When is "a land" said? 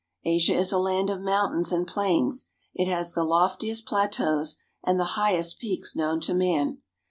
0.71-1.11